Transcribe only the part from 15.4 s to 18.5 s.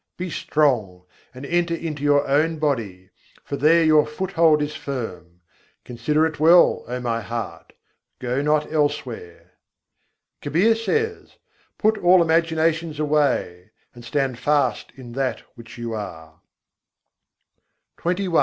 which you are." XXI II.